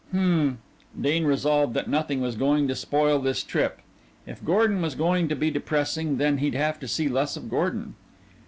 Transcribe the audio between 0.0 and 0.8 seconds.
"Hm."